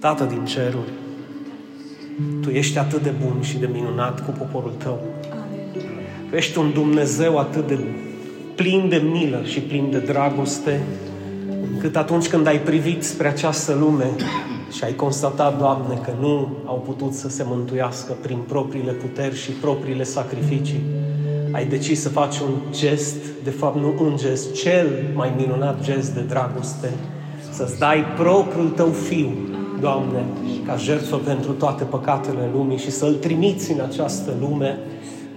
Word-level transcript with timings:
Tată 0.00 0.24
din 0.24 0.44
ceruri, 0.44 0.92
Tu 2.42 2.50
ești 2.50 2.78
atât 2.78 3.02
de 3.02 3.12
bun 3.24 3.42
și 3.42 3.58
de 3.58 3.68
minunat 3.72 4.24
cu 4.24 4.30
poporul 4.30 4.72
Tău. 4.78 4.98
Tu 6.30 6.36
ești 6.36 6.58
un 6.58 6.72
Dumnezeu 6.72 7.38
atât 7.38 7.66
de 7.66 7.78
plin 8.54 8.88
de 8.88 8.96
milă 8.96 9.40
și 9.44 9.60
plin 9.60 9.90
de 9.90 9.98
dragoste, 9.98 10.80
încât 11.72 11.96
atunci 11.96 12.28
când 12.28 12.46
ai 12.46 12.60
privit 12.60 13.04
spre 13.04 13.28
această 13.28 13.74
lume 13.74 14.10
și 14.72 14.84
ai 14.84 14.94
constatat, 14.94 15.58
Doamne, 15.58 16.00
că 16.04 16.12
nu 16.20 16.56
au 16.64 16.82
putut 16.86 17.12
să 17.12 17.28
se 17.28 17.42
mântuiască 17.46 18.12
prin 18.12 18.38
propriile 18.48 18.92
puteri 18.92 19.36
și 19.36 19.50
propriile 19.50 20.02
sacrificii, 20.02 20.82
ai 21.52 21.66
decis 21.66 22.00
să 22.00 22.08
faci 22.08 22.38
un 22.38 22.54
gest, 22.70 23.16
de 23.44 23.50
fapt 23.50 23.76
nu 23.76 23.94
un 24.00 24.16
gest, 24.16 24.54
cel 24.54 24.86
mai 25.14 25.32
minunat 25.36 25.82
gest 25.82 26.14
de 26.14 26.20
dragoste, 26.20 26.92
să-ți 27.50 27.78
dai 27.78 28.04
propriul 28.16 28.68
tău 28.68 28.88
fiu, 28.88 29.32
Doamne, 29.80 30.24
ca 30.66 30.76
jertfă 30.76 31.16
pentru 31.16 31.52
toate 31.52 31.84
păcatele 31.84 32.50
lumii 32.52 32.78
și 32.78 32.90
să-l 32.90 33.14
trimiți 33.14 33.72
în 33.72 33.80
această 33.80 34.32
lume 34.40 34.78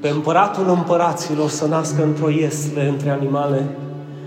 pe 0.00 0.08
împăratul 0.08 0.68
împăraților 0.68 1.48
să 1.48 1.66
nască 1.66 2.02
într-o 2.02 2.30
iesle 2.30 2.88
între 2.88 3.10
animale 3.10 3.66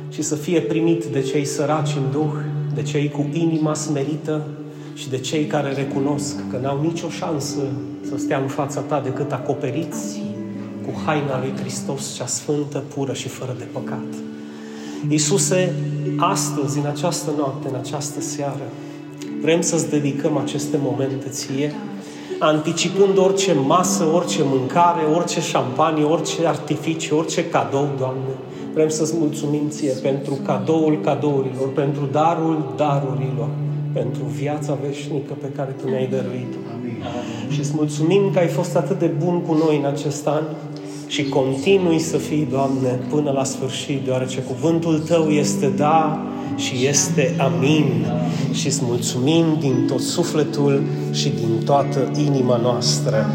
și 0.10 0.22
să 0.22 0.36
fie 0.36 0.62
primit 0.62 1.06
de 1.06 1.22
cei 1.22 1.46
săraci 1.46 1.96
în 1.96 2.12
duh, 2.12 2.34
de 2.74 2.84
cei 2.84 3.10
cu 3.10 3.30
inima 3.34 3.74
smerită 3.74 4.42
și 4.94 5.10
de 5.10 5.18
cei 5.18 5.46
care 5.46 5.74
recunosc 5.74 6.36
că 6.50 6.58
n-au 6.62 6.82
nicio 6.82 7.10
șansă 7.10 7.60
să 8.10 8.18
stea 8.18 8.38
în 8.38 8.48
fața 8.48 8.80
ta 8.80 9.02
decât 9.04 9.32
acoperiți 9.32 10.22
cu 10.86 11.02
haina 11.06 11.40
lui 11.40 11.54
Hristos, 11.60 12.16
cea 12.16 12.26
sfântă, 12.26 12.84
pură 12.94 13.14
și 13.14 13.28
fără 13.28 13.56
de 13.58 13.68
păcat. 13.72 14.08
Iisuse, 15.10 15.74
astăzi, 16.18 16.78
în 16.78 16.86
această 16.86 17.32
noapte, 17.38 17.68
în 17.68 17.76
această 17.76 18.22
seară, 18.22 18.68
vrem 19.42 19.62
să-ți 19.62 19.90
dedicăm 19.90 20.38
aceste 20.38 20.78
momente 20.82 21.28
ție, 21.30 21.74
anticipând 22.40 23.18
orice 23.18 23.54
masă, 23.54 24.04
orice 24.14 24.42
mâncare, 24.44 25.02
orice 25.16 25.42
șampanie, 25.42 26.04
orice 26.04 26.46
artificiu, 26.46 27.18
orice 27.18 27.46
cadou, 27.46 27.90
Doamne. 27.98 28.34
Vrem 28.74 28.90
să-ți 28.90 29.14
mulțumim 29.18 29.70
ție 29.70 29.92
pentru 30.02 30.34
cadoul 30.46 31.00
cadourilor, 31.04 31.72
pentru 31.74 32.10
darul 32.12 32.74
darurilor, 32.76 33.50
pentru 33.94 34.24
viața 34.24 34.78
veșnică 34.88 35.34
pe 35.42 35.48
care 35.56 35.76
Tu 35.82 35.90
ne-ai 35.90 36.08
dăruit-o. 36.08 36.58
Și 37.50 37.60
îți 37.60 37.72
mulțumim 37.76 38.30
că 38.34 38.40
ai 38.40 38.48
fost 38.48 38.76
atât 38.76 39.00
de 39.00 39.12
bun 39.24 39.42
cu 39.42 39.54
noi 39.54 39.78
în 39.78 39.86
acest 39.86 40.28
an 40.28 40.44
și 41.08 41.24
continui 41.30 42.00
să 42.00 42.18
fii, 42.18 42.48
Doamne, 42.52 43.00
până 43.10 43.32
la 43.32 43.44
sfârșit, 43.44 44.02
deoarece 44.06 44.40
cuvântul 44.40 45.00
Tău 45.00 45.30
este 45.30 45.68
da 45.68 46.26
și 46.56 46.88
este 46.88 47.36
amin. 47.38 48.06
Și 48.58 48.68
îți 48.68 48.80
mulțumim 48.84 49.46
din 49.60 49.86
tot 49.88 50.00
sufletul 50.00 50.82
și 51.12 51.30
din 51.30 51.66
toată 51.66 52.12
inima 52.26 52.60
noastră. 52.62 53.30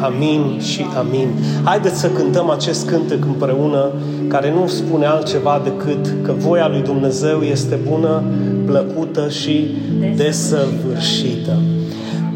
Amin 0.00 0.58
și 0.60 0.84
amin. 0.98 1.28
Haideți 1.64 2.00
să 2.00 2.08
cântăm 2.10 2.50
acest 2.50 2.86
cântec 2.86 3.24
împreună, 3.24 3.92
care 4.28 4.52
nu 4.52 4.66
spune 4.66 5.06
altceva 5.06 5.60
decât 5.64 6.14
că 6.22 6.32
voia 6.38 6.68
lui 6.68 6.82
Dumnezeu 6.82 7.40
este 7.40 7.78
bună, 7.88 8.22
plăcută 8.66 9.28
și 9.28 9.76
desăvârșită. 10.16 11.58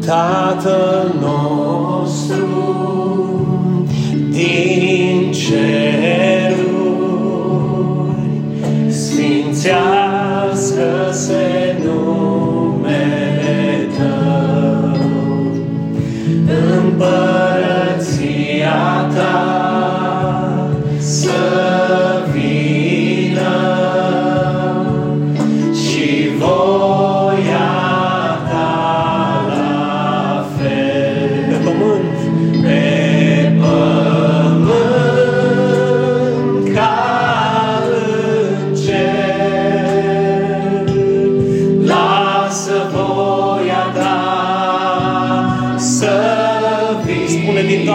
Tatăl 0.05 1.13
nostru 1.21 2.98
împărăția 16.99 18.79
Ta 19.15 19.37
să 20.99 21.39
vină 22.31 23.57
și 25.73 26.29
voia 26.37 26.88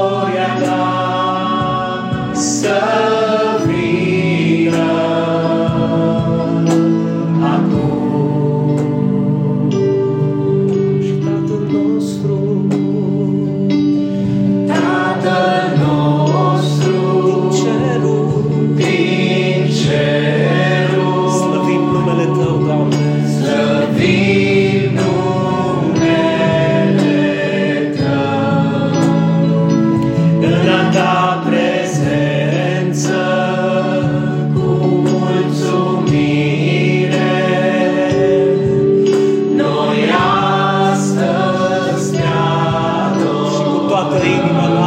Și 44.17 44.31
cu 44.41 44.78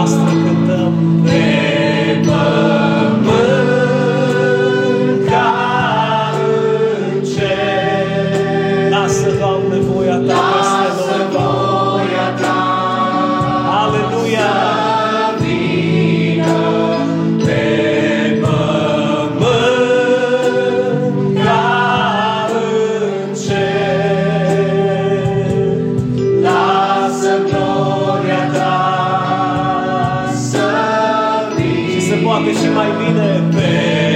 Și 32.43 32.57
se 32.57 32.69
poate 32.69 32.69
și 32.69 32.69
mai 32.69 34.12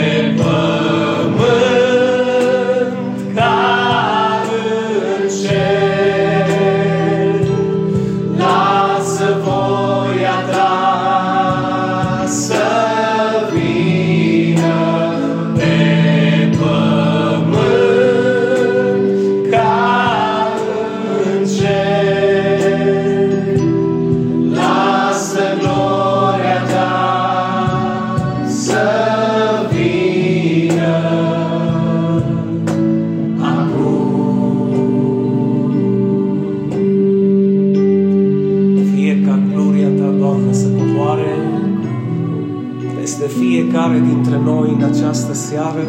peste 43.06 43.26
fiecare 43.26 44.02
dintre 44.12 44.40
noi 44.44 44.76
în 44.78 44.84
această 44.84 45.34
seară, 45.34 45.84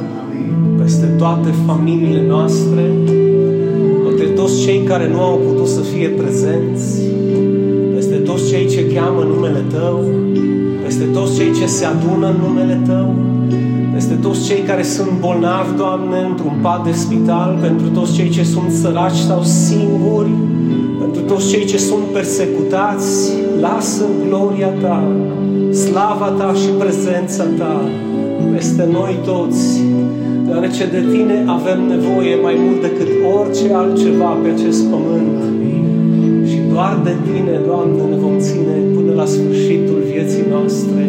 peste 0.81 1.05
toate 1.05 1.49
familiile 1.65 2.27
noastre, 2.27 2.83
peste 4.07 4.25
toți 4.35 4.61
cei 4.61 4.83
care 4.83 5.09
nu 5.09 5.19
au 5.21 5.37
putut 5.47 5.67
să 5.67 5.79
fie 5.79 6.07
prezenți, 6.07 7.01
peste 7.93 8.15
toți 8.15 8.41
toți 8.41 8.49
cei 8.49 8.67
ce 8.67 8.93
cheamă 8.93 9.23
numele 9.23 9.63
Tău, 9.73 10.03
peste 10.83 11.03
toți 11.03 11.35
cei 11.35 11.51
ce 11.59 11.65
se 11.65 11.85
adună 11.85 12.27
în 12.27 12.35
numele 12.47 12.81
Tău, 12.85 13.13
peste 13.93 14.13
toți 14.13 14.45
cei 14.45 14.61
care 14.61 14.83
sunt 14.83 15.11
bolnavi, 15.19 15.77
Doamne, 15.77 16.19
într-un 16.29 16.57
pat 16.61 16.83
de 16.83 16.91
spital, 16.91 17.57
pentru 17.61 17.87
toți 17.87 18.13
cei 18.13 18.29
ce 18.29 18.43
sunt 18.43 18.71
săraci 18.71 19.21
sau 19.29 19.41
singuri, 19.43 20.31
pentru 20.99 21.21
toți 21.21 21.49
cei 21.49 21.65
ce 21.65 21.77
sunt 21.77 22.03
persecutați, 22.13 23.31
lasă 23.59 24.03
gloria 24.27 24.67
Ta, 24.67 25.03
slava 25.85 26.29
Ta 26.39 26.49
și 26.61 26.69
prezența 26.81 27.43
Ta 27.59 27.75
peste 28.53 28.85
noi 28.97 29.15
toți, 29.29 29.63
deoarece 30.45 30.83
de 30.95 31.01
Tine 31.11 31.37
avem 31.57 31.79
nevoie 31.93 32.35
mai 32.45 32.55
mult 32.63 32.79
decât 32.87 33.09
orice 33.37 33.65
altceva 33.81 34.29
pe 34.41 34.47
acest 34.55 34.81
pământ. 34.91 35.39
Și 36.49 36.57
doar 36.73 36.93
de 37.07 37.13
Tine, 37.25 37.55
Doamne, 37.69 38.01
ne 38.11 38.17
vom 38.25 38.35
ține 38.47 38.75
până 38.95 39.11
la 39.21 39.25
sfârșitul 39.35 39.99
vieții 40.11 40.45
noastre, 40.53 41.03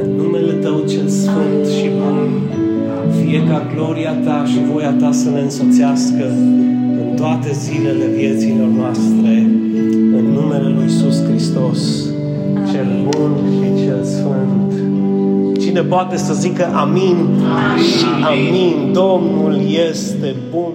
în 0.00 0.06
numele 0.20 0.52
Tău 0.64 0.78
cel 0.92 1.08
Sfânt 1.22 1.64
și 1.76 1.88
Bun. 1.98 2.30
Fie 3.18 3.40
ca 3.50 3.58
gloria 3.74 4.14
Ta 4.24 4.38
și 4.50 4.58
voia 4.70 4.92
Ta 5.00 5.10
să 5.20 5.28
ne 5.30 5.40
însoțească 5.40 6.24
în 7.02 7.08
toate 7.20 7.50
zilele 7.64 8.06
vieților 8.16 8.70
noastre, 8.80 9.32
Cine 15.72 15.84
poate 15.84 16.16
să 16.16 16.34
zică 16.34 16.70
amin, 16.74 17.16
amin. 17.70 17.82
și 17.82 18.04
amin. 18.24 18.92
Domnul 18.92 19.60
este 19.90 20.34
bun. 20.50 20.72